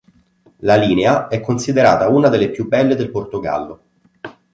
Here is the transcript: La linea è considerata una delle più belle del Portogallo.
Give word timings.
La 0.61 0.77
linea 0.77 1.27
è 1.27 1.39
considerata 1.41 2.09
una 2.09 2.27
delle 2.27 2.49
più 2.49 2.67
belle 2.67 2.95
del 2.95 3.11
Portogallo. 3.11 3.81